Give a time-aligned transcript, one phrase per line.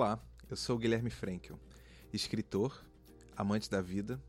[0.00, 1.58] Olá, eu sou Guilherme Frankel,
[2.12, 2.86] escritor,
[3.36, 4.22] amante da vida,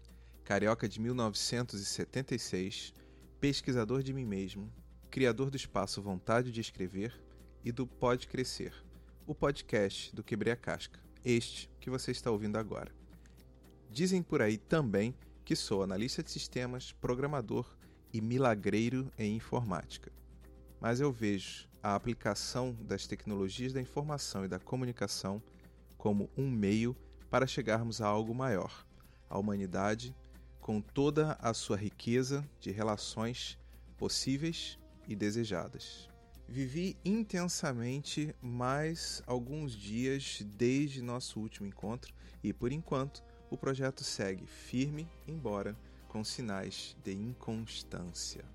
[0.43, 2.91] carioca de 1976,
[3.39, 4.73] pesquisador de mim mesmo,
[5.11, 7.13] criador do espaço Vontade de Escrever
[7.63, 8.73] e do Pode Crescer,
[9.27, 12.91] o podcast do Quebrei a Casca, este que você está ouvindo agora.
[13.91, 15.13] Dizem por aí também
[15.45, 17.77] que sou analista de sistemas, programador
[18.11, 20.11] e milagreiro em informática.
[20.81, 25.39] Mas eu vejo a aplicação das tecnologias da informação e da comunicação
[25.99, 26.95] como um meio
[27.29, 28.87] para chegarmos a algo maior,
[29.29, 30.15] a humanidade,
[30.61, 33.59] com toda a sua riqueza de relações
[33.97, 36.09] possíveis e desejadas.
[36.47, 43.21] Vivi intensamente mais alguns dias desde nosso último encontro e, por enquanto,
[43.51, 45.77] o projeto segue firme, embora
[46.07, 48.45] com sinais de inconstância.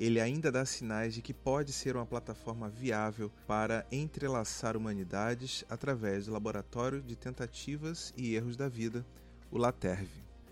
[0.00, 6.24] Ele ainda dá sinais de que pode ser uma plataforma viável para entrelaçar humanidades através
[6.24, 9.04] do Laboratório de Tentativas e Erros da Vida,
[9.50, 10.08] o LATERV.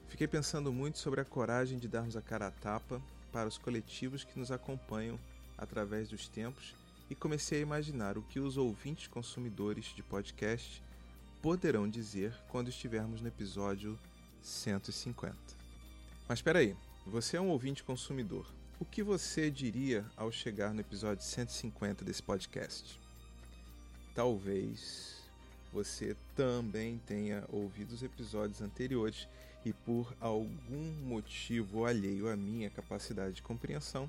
[0.07, 3.01] Fiquei pensando muito sobre a coragem de darmos a cara a tapa
[3.33, 5.19] para os coletivos que nos acompanham
[5.57, 6.75] através dos tempos
[7.09, 10.83] e comecei a imaginar o que os ouvintes consumidores de podcast
[11.41, 13.99] poderão dizer quando estivermos no episódio
[14.43, 15.35] 150.
[16.29, 16.77] Mas espera aí,
[17.07, 18.58] você é um ouvinte consumidor.
[18.81, 23.01] O que você diria ao chegar no episódio 150 desse podcast?
[24.15, 25.21] Talvez
[25.73, 29.27] você também tenha ouvido os episódios anteriores
[29.65, 34.09] e por algum motivo alheio à minha capacidade de compreensão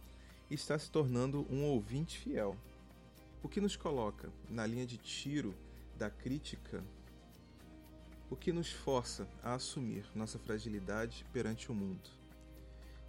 [0.51, 2.55] está se tornando um ouvinte fiel.
[3.41, 5.55] O que nos coloca na linha de tiro
[5.97, 6.83] da crítica,
[8.29, 12.18] o que nos força a assumir nossa fragilidade perante o mundo.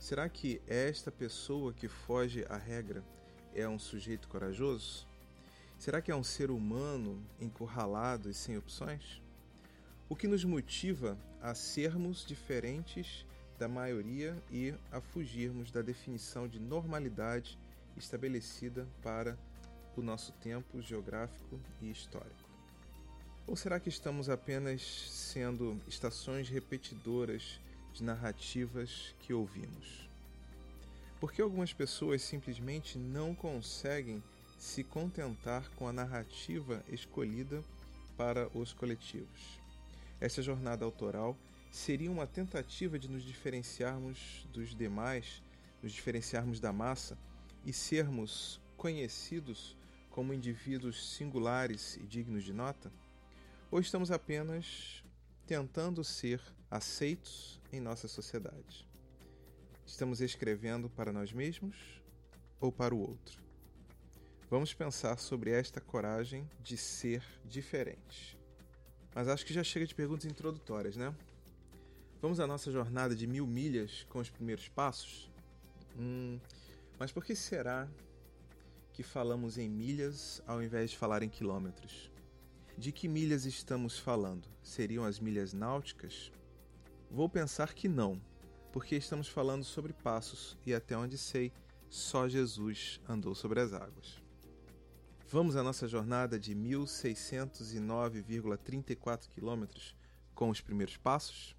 [0.00, 3.05] Será que esta pessoa que foge à regra
[3.55, 5.06] é um sujeito corajoso?
[5.79, 9.20] Será que é um ser humano encurralado e sem opções?
[10.08, 13.26] O que nos motiva a sermos diferentes
[13.58, 17.58] da maioria e a fugirmos da definição de normalidade
[17.94, 19.38] estabelecida para
[19.94, 22.49] o nosso tempo geográfico e histórico?
[23.46, 24.81] Ou será que estamos apenas
[25.11, 27.61] sendo estações repetidoras
[27.92, 30.08] de narrativas que ouvimos?
[31.20, 34.22] Porque algumas pessoas simplesmente não conseguem
[34.58, 37.62] se contentar com a narrativa escolhida
[38.16, 39.60] para os coletivos.
[40.20, 41.37] Essa jornada autoral
[41.70, 45.43] seria uma tentativa de nos diferenciarmos dos demais,
[45.82, 47.16] nos diferenciarmos da massa
[47.64, 49.76] e sermos conhecidos
[50.10, 52.90] como indivíduos singulares e dignos de nota?
[53.70, 55.04] Ou estamos apenas
[55.46, 56.40] tentando ser
[56.70, 58.88] aceitos em nossa sociedade?
[59.87, 61.76] Estamos escrevendo para nós mesmos
[62.61, 63.43] ou para o outro?
[64.49, 68.37] Vamos pensar sobre esta coragem de ser diferente.
[69.14, 71.14] Mas acho que já chega de perguntas introdutórias, né?
[72.20, 75.31] Vamos à nossa jornada de mil milhas com os primeiros passos?
[75.99, 76.38] Hum,
[76.99, 77.88] mas por que será
[78.93, 82.11] que falamos em milhas ao invés de falar em quilômetros?
[82.76, 84.49] De que milhas estamos falando?
[84.62, 86.32] Seriam as milhas náuticas?
[87.10, 88.22] Vou pensar que não,
[88.72, 91.52] porque estamos falando sobre passos e até onde sei,
[91.88, 94.22] só Jesus andou sobre as águas.
[95.28, 99.96] Vamos à nossa jornada de 1609,34 quilômetros
[100.36, 101.56] com os primeiros passos?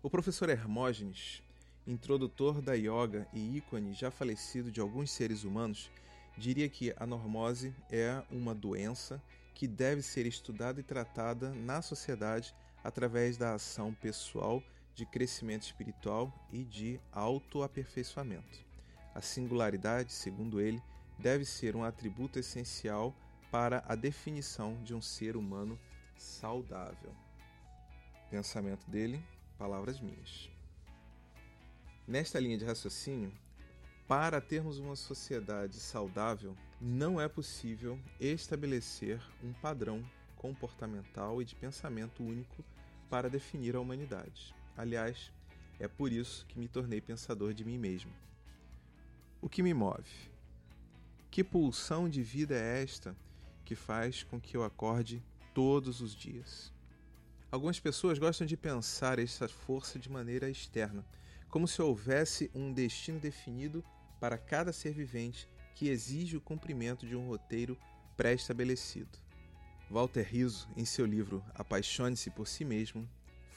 [0.00, 1.42] O professor Hermógenes,
[1.84, 5.90] introdutor da yoga e ícone já falecido de alguns seres humanos,
[6.38, 9.20] diria que a normose é uma doença
[9.54, 12.54] que deve ser estudada e tratada na sociedade
[12.84, 14.62] através da ação pessoal
[14.94, 18.62] de crescimento espiritual e de autoaperfeiçoamento.
[19.14, 20.80] A singularidade, segundo ele,
[21.18, 23.16] deve ser um atributo essencial
[23.50, 25.78] para a definição de um ser humano
[26.16, 27.14] saudável.
[28.30, 29.24] Pensamento dele,
[29.56, 30.50] palavras minhas.
[32.06, 33.32] Nesta linha de raciocínio,
[34.06, 40.04] para termos uma sociedade saudável, não é possível estabelecer um padrão
[40.36, 42.62] comportamental e de pensamento único
[43.14, 44.52] para definir a humanidade.
[44.76, 45.30] Aliás,
[45.78, 48.10] é por isso que me tornei pensador de mim mesmo.
[49.40, 50.10] O que me move?
[51.30, 53.16] Que pulsão de vida é esta
[53.64, 55.22] que faz com que eu acorde
[55.54, 56.72] todos os dias?
[57.52, 61.06] Algumas pessoas gostam de pensar essa força de maneira externa,
[61.48, 63.84] como se houvesse um destino definido
[64.18, 67.78] para cada ser vivente que exige o cumprimento de um roteiro
[68.16, 69.23] pré-estabelecido.
[69.90, 73.08] Walter Rizzo, em seu livro Apaixone-se por si mesmo,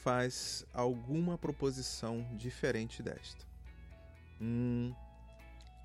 [0.04, 3.46] faz alguma proposição diferente desta.
[4.40, 4.94] Hum,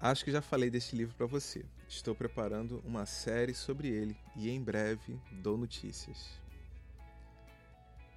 [0.02, 1.64] Acho que já falei deste livro para você.
[1.88, 6.40] Estou preparando uma série sobre ele e em breve dou notícias.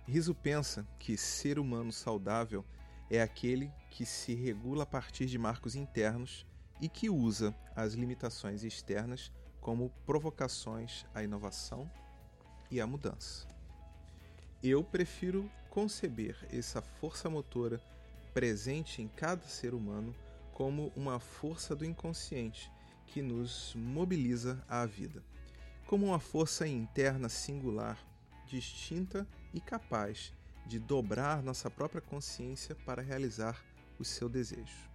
[0.08, 2.66] Riso pensa que ser humano saudável
[3.08, 6.44] é aquele que se regula a partir de marcos internos
[6.82, 9.32] e que usa as limitações externas
[9.62, 11.88] como provocações à inovação
[12.70, 13.48] e à mudança.
[14.64, 17.82] Eu prefiro conceber essa força motora
[18.34, 20.16] presente em cada ser humano
[20.54, 22.72] como uma força do inconsciente
[23.08, 25.24] que nos mobiliza à vida,
[25.86, 27.98] como uma força interna singular,
[28.48, 30.34] distinta e capaz
[30.66, 33.64] de dobrar nossa própria consciência para realizar
[34.00, 34.90] o seu desejo.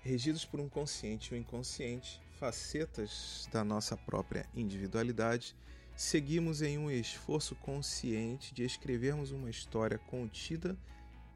[0.00, 5.54] Regidos por um consciente e um inconsciente, facetas da nossa própria individualidade,
[5.96, 10.76] seguimos em um esforço consciente de escrevermos uma história contida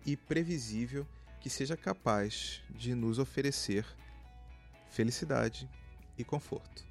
[0.05, 1.07] e previsível
[1.41, 3.87] que seja capaz de nos oferecer
[4.91, 5.69] felicidade
[6.17, 6.85] e conforto.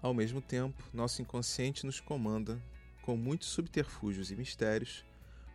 [0.00, 2.62] Ao mesmo tempo, nosso inconsciente nos comanda
[3.02, 5.04] com muitos subterfúgios e mistérios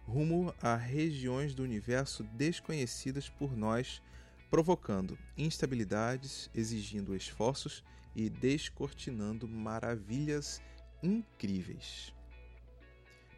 [0.07, 4.01] rumo a regiões do universo desconhecidas por nós,
[4.49, 7.83] provocando instabilidades, exigindo esforços
[8.15, 10.61] e descortinando maravilhas
[11.01, 12.13] incríveis.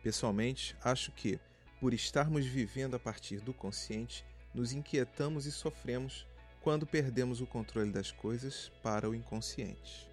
[0.01, 1.39] Pessoalmente, acho que,
[1.79, 6.27] por estarmos vivendo a partir do consciente, nos inquietamos e sofremos
[6.61, 10.09] quando perdemos o controle das coisas para o inconsciente.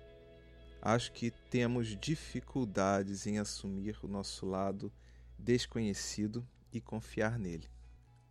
[0.83, 4.93] Acho que temos dificuldades em assumir o nosso lado
[5.39, 7.69] desconhecido e confiar nele.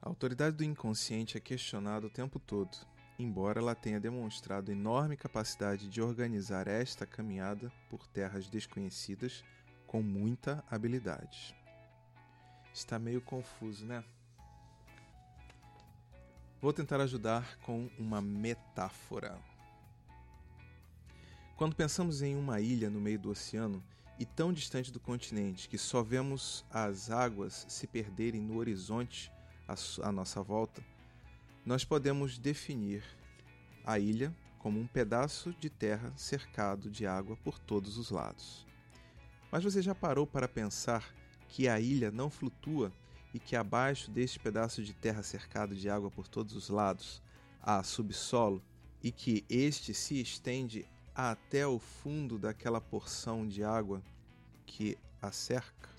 [0.01, 2.75] A autoridade do inconsciente é questionada o tempo todo,
[3.19, 9.43] embora ela tenha demonstrado enorme capacidade de organizar esta caminhada por terras desconhecidas
[9.85, 11.53] com muita habilidade.
[12.73, 14.05] Está meio confuso, né?
[16.61, 19.37] Vou tentar ajudar com uma metáfora.
[21.57, 23.83] Quando pensamos em uma ilha no meio do oceano
[24.17, 29.29] e tão distante do continente que só vemos as águas se perderem no horizonte
[30.01, 30.81] à nossa volta,
[31.65, 33.03] nós podemos definir
[33.85, 38.65] a ilha como um pedaço de terra cercado de água por todos os lados.
[39.51, 41.13] Mas você já parou para pensar
[41.47, 42.91] que a ilha não flutua
[43.33, 47.21] e que abaixo deste pedaço de terra cercado de água por todos os lados
[47.61, 48.61] há subsolo
[49.01, 50.85] e que este se estende
[51.15, 54.01] até o fundo daquela porção de água
[54.65, 55.89] que a cerca?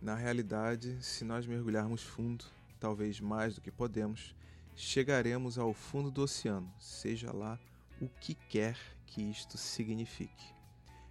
[0.00, 2.44] Na realidade, se nós mergulharmos fundo,
[2.78, 4.34] talvez mais do que podemos,
[4.78, 7.58] chegaremos ao fundo do oceano, seja lá
[8.00, 10.54] o que quer que isto signifique.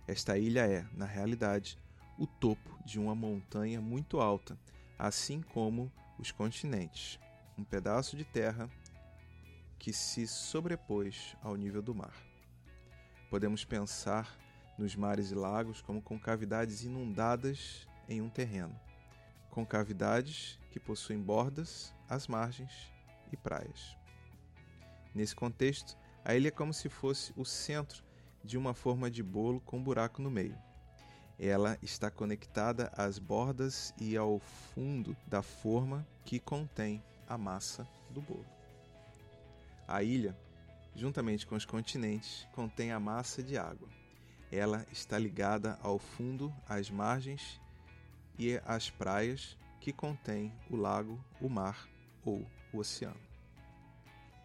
[0.07, 1.77] Esta ilha é, na realidade,
[2.17, 4.57] o topo de uma montanha muito alta,
[4.97, 7.19] assim como os continentes,
[7.57, 8.69] um pedaço de terra
[9.77, 12.15] que se sobrepôs ao nível do mar.
[13.29, 14.33] Podemos pensar
[14.77, 18.79] nos mares e lagos como concavidades inundadas em um terreno,
[19.49, 22.95] concavidades que possuem bordas, as margens
[23.31, 23.97] e praias.
[25.13, 28.03] Nesse contexto, a ilha é como se fosse o centro
[28.43, 30.57] de uma forma de bolo com um buraco no meio.
[31.39, 38.21] Ela está conectada às bordas e ao fundo da forma que contém a massa do
[38.21, 38.45] bolo.
[39.87, 40.35] A ilha,
[40.95, 43.87] juntamente com os continentes, contém a massa de água.
[44.51, 47.59] Ela está ligada ao fundo, às margens
[48.37, 51.87] e às praias que contém o lago, o mar
[52.25, 53.19] ou o oceano.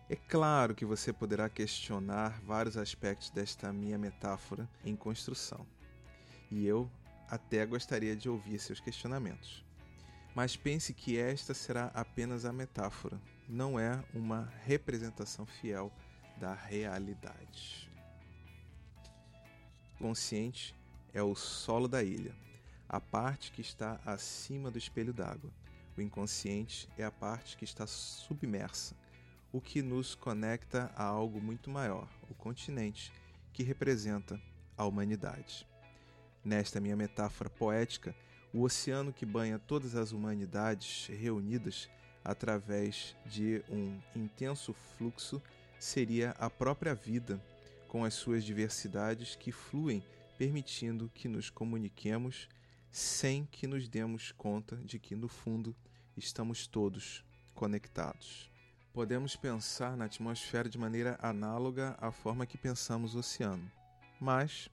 [0.09, 5.67] É claro que você poderá questionar vários aspectos desta minha metáfora em construção,
[6.51, 6.91] e eu
[7.29, 9.65] até gostaria de ouvir seus questionamentos.
[10.35, 15.91] Mas pense que esta será apenas a metáfora, não é uma representação fiel
[16.39, 17.91] da realidade.
[19.99, 20.75] Consciente
[21.15, 22.35] é o solo da ilha,
[22.89, 25.51] a parte que está acima do espelho d'água.
[25.97, 28.97] O inconsciente é a parte que está submersa,
[29.53, 33.13] o que nos conecta a algo muito maior, o continente,
[33.53, 34.41] que representa
[34.77, 35.67] a humanidade.
[36.43, 38.15] Nesta minha metáfora poética,
[38.53, 41.89] o oceano que banha todas as humanidades reunidas
[42.25, 45.43] através de um intenso fluxo
[45.79, 47.43] seria a própria vida,
[47.89, 50.03] com as suas diversidades que fluem,
[50.39, 52.49] permitindo que nos comuniquemos
[52.93, 55.75] sem que nos demos conta de que, no fundo,
[56.15, 58.53] estamos todos conectados.
[58.93, 63.73] Podemos pensar na atmosfera de maneira análoga à forma que pensamos o oceano.
[64.21, 64.69] Mas,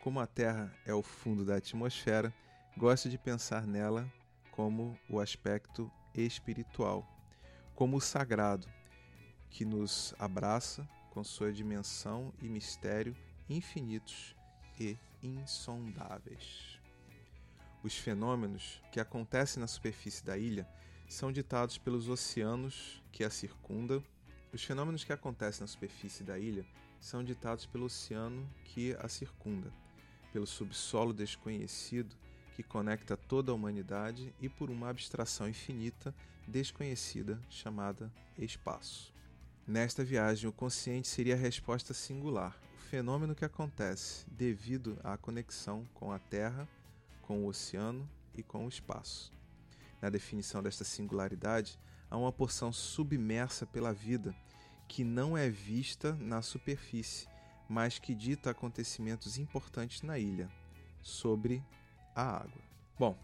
[0.00, 2.32] como a Terra é o fundo da atmosfera,
[2.76, 4.10] gosto de pensar nela
[4.52, 7.04] como o aspecto espiritual,
[7.74, 8.68] como o sagrado,
[9.50, 13.16] que nos abraça com sua dimensão e mistério
[13.48, 14.36] infinitos
[14.78, 16.75] e insondáveis.
[17.86, 20.68] Os fenômenos que acontecem na superfície da ilha
[21.08, 24.02] são ditados pelos oceanos que a circundam.
[24.52, 26.66] Os fenômenos que acontecem na superfície da ilha
[26.98, 29.72] são ditados pelo oceano que a circunda,
[30.32, 32.16] pelo subsolo desconhecido
[32.56, 36.12] que conecta toda a humanidade e por uma abstração infinita
[36.44, 39.14] desconhecida chamada espaço.
[39.64, 45.86] Nesta viagem, o consciente seria a resposta singular, o fenômeno que acontece devido à conexão
[45.94, 46.68] com a Terra,
[47.26, 49.32] com o oceano e com o espaço.
[50.00, 51.78] Na definição desta singularidade,
[52.10, 54.34] há uma porção submersa pela vida
[54.88, 57.26] que não é vista na superfície,
[57.68, 60.48] mas que dita acontecimentos importantes na ilha,
[61.02, 61.62] sobre
[62.14, 62.62] a água.
[62.98, 63.18] Bom,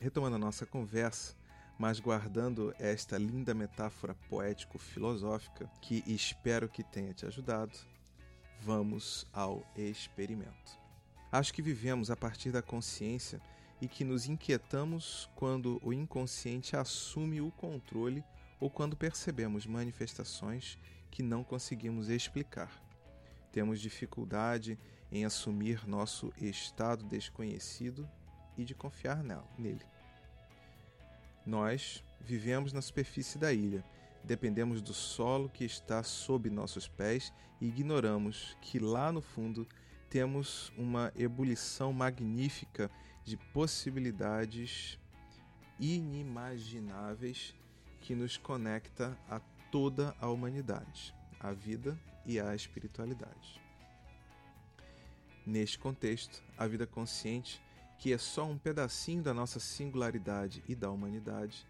[0.00, 1.34] retomando a nossa conversa,
[1.78, 7.78] mas guardando esta linda metáfora poético-filosófica que espero que tenha te ajudado,
[8.60, 10.85] vamos ao experimento.
[11.36, 13.38] Acho que vivemos a partir da consciência
[13.78, 18.24] e que nos inquietamos quando o inconsciente assume o controle
[18.58, 20.78] ou quando percebemos manifestações
[21.10, 22.72] que não conseguimos explicar.
[23.52, 24.78] Temos dificuldade
[25.12, 28.08] em assumir nosso estado desconhecido
[28.56, 29.22] e de confiar
[29.58, 29.84] nele.
[31.44, 33.84] Nós vivemos na superfície da ilha,
[34.24, 39.68] dependemos do solo que está sob nossos pés e ignoramos que lá no fundo
[40.16, 42.90] temos uma ebulição magnífica
[43.22, 44.98] de possibilidades
[45.78, 47.54] inimagináveis
[48.00, 53.60] que nos conecta a toda a humanidade, a vida e a espiritualidade.
[55.44, 57.62] Neste contexto, a vida consciente,
[57.98, 61.66] que é só um pedacinho da nossa singularidade e da humanidade,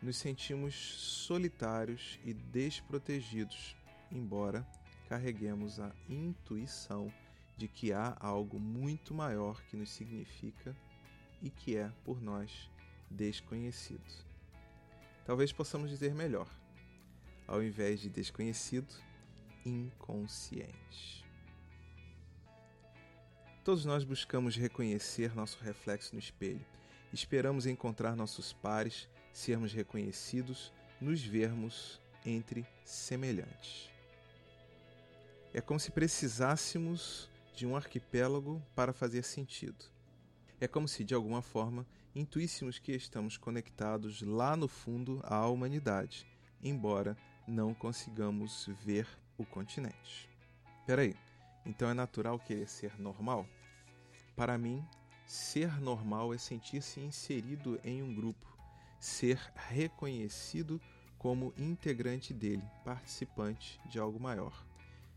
[0.00, 3.76] nos sentimos solitários e desprotegidos,
[4.08, 4.64] embora
[5.08, 7.12] carreguemos a intuição
[7.62, 10.76] de que há algo muito maior que nos significa
[11.40, 12.68] e que é, por nós,
[13.08, 14.02] desconhecido.
[15.24, 16.48] Talvez possamos dizer melhor,
[17.46, 18.92] ao invés de desconhecido,
[19.64, 21.24] inconsciente.
[23.62, 26.66] Todos nós buscamos reconhecer nosso reflexo no espelho.
[27.12, 33.88] Esperamos encontrar nossos pares, sermos reconhecidos, nos vermos entre semelhantes.
[35.54, 39.84] É como se precisássemos de um arquipélago para fazer sentido.
[40.60, 46.26] É como se, de alguma forma, intuíssemos que estamos conectados lá no fundo à humanidade,
[46.62, 47.16] embora
[47.46, 49.06] não consigamos ver
[49.36, 50.28] o continente.
[50.86, 51.14] Peraí,
[51.64, 53.46] então é natural querer ser normal?
[54.36, 54.84] Para mim,
[55.26, 58.46] ser normal é sentir-se inserido em um grupo,
[58.98, 60.80] ser reconhecido
[61.18, 64.66] como integrante dele, participante de algo maior.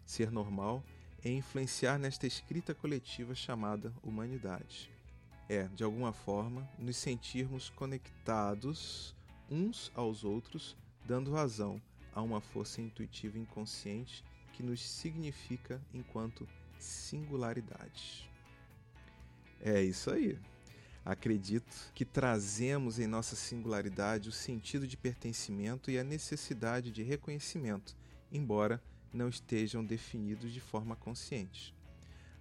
[0.06, 0.84] Ser normal
[1.26, 4.92] é influenciar nesta escrita coletiva chamada humanidade.
[5.50, 9.16] É, de alguma forma, nos sentirmos conectados
[9.50, 11.82] uns aos outros, dando razão
[12.14, 18.30] a uma força intuitiva inconsciente que nos significa enquanto singularidade.
[19.60, 20.38] É isso aí.
[21.04, 27.96] Acredito que trazemos em nossa singularidade o sentido de pertencimento e a necessidade de reconhecimento,
[28.32, 28.82] embora
[29.16, 31.74] não estejam definidos de forma consciente.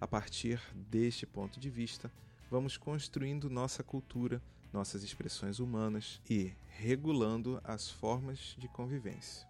[0.01, 2.13] A partir deste ponto de vista,
[2.51, 9.47] vamos construindo nossa cultura, nossas expressões humanas e regulando as formas de convivência.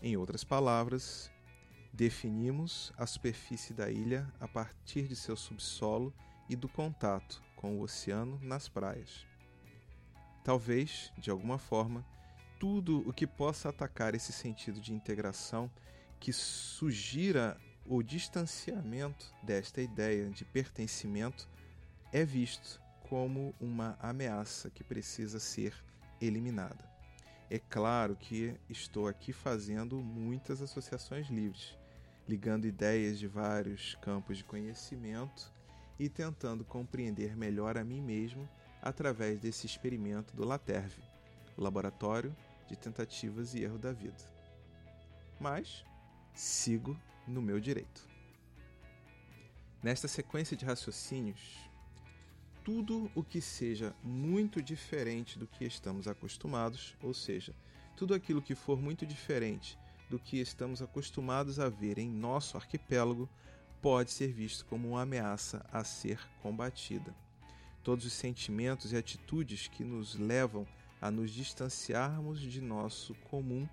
[0.00, 1.30] Em outras palavras,
[1.92, 6.14] definimos a superfície da ilha a partir de seu subsolo
[6.48, 9.26] e do contato com o oceano nas praias.
[10.44, 12.06] Talvez, de alguma forma,
[12.58, 15.70] tudo o que possa atacar esse sentido de integração
[16.20, 21.48] que sugira o distanciamento desta ideia de pertencimento
[22.12, 25.74] é visto como uma ameaça que precisa ser
[26.20, 26.88] eliminada.
[27.50, 31.74] É claro que estou aqui fazendo muitas associações livres,
[32.28, 35.50] ligando ideias de vários campos de conhecimento
[35.98, 38.46] e tentando compreender melhor a mim mesmo
[38.82, 41.02] através desse experimento do Laterve,
[41.56, 42.36] o laboratório
[42.68, 44.22] de tentativas e erro da vida.
[45.40, 45.84] Mas
[46.38, 46.96] sigo
[47.26, 48.06] no meu direito.
[49.82, 51.68] Nesta sequência de raciocínios,
[52.62, 57.52] tudo o que seja muito diferente do que estamos acostumados, ou seja,
[57.96, 59.76] tudo aquilo que for muito diferente
[60.08, 63.28] do que estamos acostumados a ver em nosso arquipélago,
[63.82, 67.14] pode ser visto como uma ameaça a ser combatida.
[67.82, 70.66] Todos os sentimentos e atitudes que nos levam
[71.00, 73.68] a nos distanciarmos de nosso comum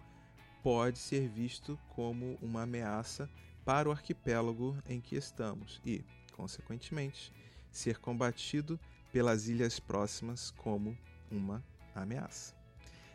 [0.66, 3.30] pode ser visto como uma ameaça
[3.64, 6.04] para o arquipélago em que estamos e,
[6.36, 7.32] consequentemente,
[7.70, 8.80] ser combatido
[9.14, 10.98] pelas ilhas próximas como
[11.30, 12.56] uma ameaça.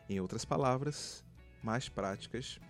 [0.08, 1.24] Em outras palavras,
[1.60, 2.60] mais práticas,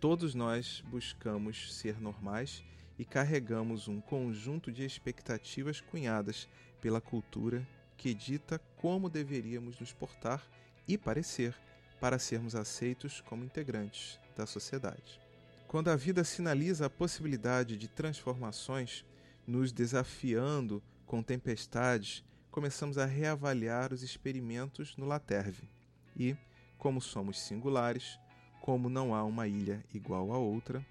[0.00, 2.64] todos nós buscamos ser normais
[2.98, 6.48] e carregamos um conjunto de expectativas cunhadas
[6.80, 10.42] pela cultura que dita como deveríamos nos portar
[10.88, 11.54] e parecer
[12.00, 15.20] para sermos aceitos como integrantes da sociedade.
[15.68, 19.04] Quando a vida sinaliza a possibilidade de transformações,
[19.46, 25.68] nos desafiando com tempestades, começamos a reavaliar os experimentos no Laterve.
[26.16, 26.36] E,
[26.78, 28.18] como somos singulares,
[28.60, 30.84] como não há uma ilha igual a outra,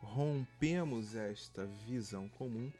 [0.00, 2.70] rompemos esta visão comum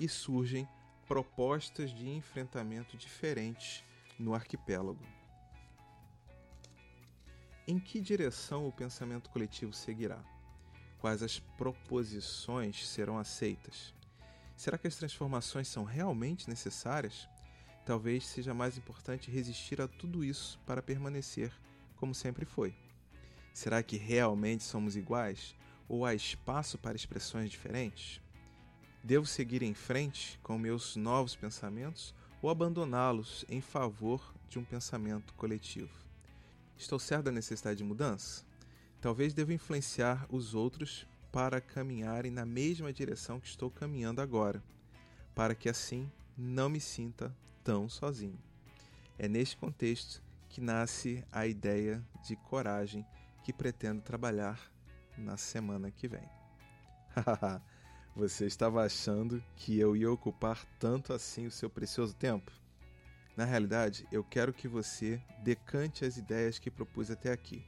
[0.00, 0.68] e surgem
[1.06, 3.84] propostas de enfrentamento diferentes
[4.18, 5.13] no arquipélago.
[7.66, 10.22] Em que direção o pensamento coletivo seguirá?
[10.98, 13.94] Quais as proposições serão aceitas?
[14.54, 17.26] Será que as transformações são realmente necessárias?
[17.86, 21.50] Talvez seja mais importante resistir a tudo isso para permanecer
[21.96, 22.74] como sempre foi.
[23.54, 25.56] Será que realmente somos iguais?
[25.88, 28.20] Ou há espaço para expressões diferentes?
[29.02, 35.32] Devo seguir em frente com meus novos pensamentos ou abandoná-los em favor de um pensamento
[35.32, 36.03] coletivo?
[36.76, 38.44] Estou certo da necessidade de mudança?
[39.00, 44.62] Talvez deva influenciar os outros para caminharem na mesma direção que estou caminhando agora,
[45.34, 48.38] para que assim não me sinta tão sozinho.
[49.18, 53.04] É neste contexto que nasce a ideia de coragem
[53.42, 54.70] que pretendo trabalhar
[55.18, 56.28] na semana que vem.
[58.16, 62.52] Você estava achando que eu ia ocupar tanto assim o seu precioso tempo?
[63.36, 67.64] Na realidade, eu quero que você decante as ideias que propus até aqui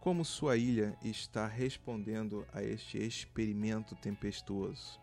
[0.00, 4.98] como sua ilha está respondendo a este experimento tempestuoso?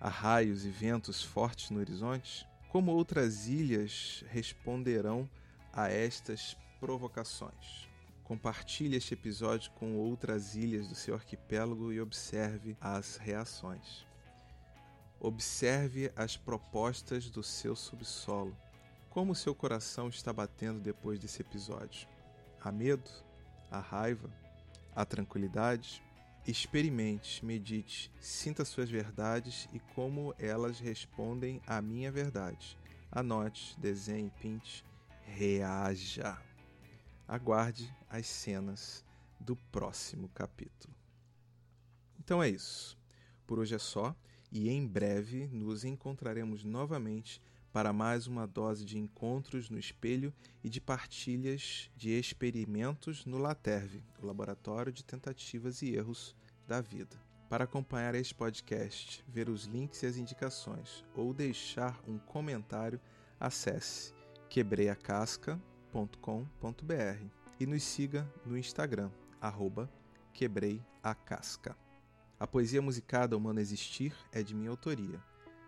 [0.00, 2.46] Há raios e ventos fortes no horizonte?
[2.68, 5.26] Como outras ilhas responderão
[5.72, 7.88] a estas provocações?
[8.24, 14.04] Compartilhe este episódio com outras ilhas do seu arquipélago e observe as reações.
[15.20, 18.56] Observe as propostas do seu subsolo.
[19.12, 22.08] Como seu coração está batendo depois desse episódio?
[22.60, 23.10] Há medo?
[23.70, 24.30] a raiva,
[24.94, 26.02] a tranquilidade,
[26.44, 32.76] Experimente, medite, sinta suas verdades e como elas respondem à minha verdade.
[33.12, 34.84] Anote, desenhe, pinte,
[35.24, 36.36] reaja.
[37.28, 39.04] Aguarde as cenas
[39.38, 40.92] do próximo capítulo.
[42.18, 42.98] Então é isso.
[43.46, 44.12] Por hoje é só
[44.50, 47.40] e em breve nos encontraremos novamente
[47.72, 50.32] para mais uma dose de encontros no espelho
[50.62, 56.36] e de partilhas de experimentos no Laterve, o laboratório de tentativas e erros
[56.68, 57.16] da vida.
[57.48, 63.00] Para acompanhar este podcast, ver os links e as indicações ou deixar um comentário,
[63.40, 64.12] acesse
[64.50, 67.26] quebreiacasca.com.br
[67.58, 69.90] e nos siga no Instagram, arroba
[70.34, 71.76] quebreiacasca.
[72.38, 75.22] A poesia musicada Humano Existir é de minha autoria,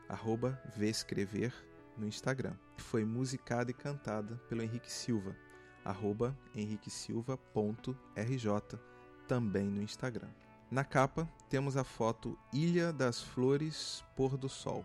[0.08, 1.52] arroba Vescrever
[1.96, 2.54] no Instagram.
[2.76, 5.36] Foi musicada e cantada pelo Henrique Silva,
[5.84, 8.78] arroba henriquesilva.rj,
[9.28, 10.30] também no Instagram.
[10.70, 14.84] Na capa temos a foto Ilha das Flores Pôr do Sol,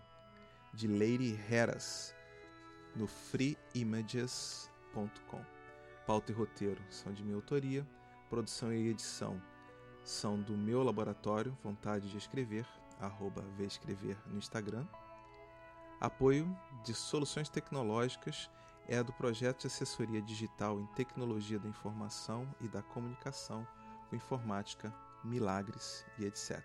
[0.74, 2.14] de Lady Heras,
[2.96, 5.44] no freeimages.com.
[6.06, 7.88] Pauta e roteiro são de minha autoria,
[8.30, 9.42] produção e edição
[10.04, 12.66] são do meu laboratório, Vontade de Escrever,
[13.00, 14.88] arroba Vescrever no Instagram.
[16.00, 18.50] Apoio de soluções tecnológicas
[18.88, 23.68] é do projeto de assessoria digital em tecnologia da informação e da comunicação
[24.10, 26.62] com informática, milagres e etc.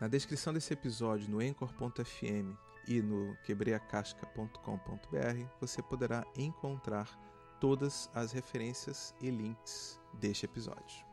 [0.00, 2.56] Na descrição desse episódio no Anchor.fm
[2.88, 7.08] e no quebreacasca.com.br você poderá encontrar
[7.60, 11.11] todas as referências e links deste episódio.